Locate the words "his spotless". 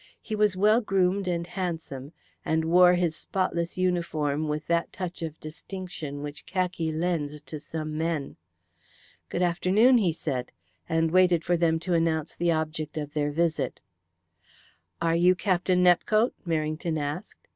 2.95-3.77